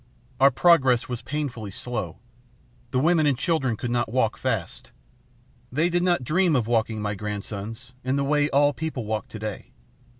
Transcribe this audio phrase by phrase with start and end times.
[0.39, 2.17] "Our progress was painfully slow.
[2.89, 4.91] The women and children could not walk fast.
[5.71, 9.37] They did not dream of walking, my grandsons, in the way all people walk to
[9.37, 9.73] day.